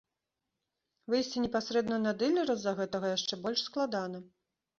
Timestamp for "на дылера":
2.07-2.57